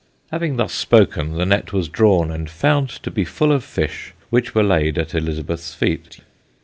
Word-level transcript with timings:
Having 0.31 0.55
thus 0.55 0.73
spoken, 0.73 1.33
the 1.33 1.45
net 1.45 1.71
was 1.73 1.87
drawn 1.87 2.31
and 2.31 2.49
found 2.49 2.89
to 2.89 3.11
be 3.11 3.23
full 3.23 3.51
of 3.51 3.63
fish, 3.63 4.15
which 4.31 4.55
were 4.55 4.63
laid 4.63 4.97
at 4.97 5.13
Elizabeth's 5.13 5.75
feet. 5.75 6.21